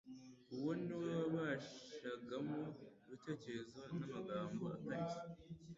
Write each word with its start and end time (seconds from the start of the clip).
Uwo 0.55 0.71
ni 0.83 0.95
we 1.01 1.07
wabashyiragamo 1.33 2.59
ibitekerezo 3.05 3.79
n'amagambo 3.97 4.63
akarishye. 4.75 5.21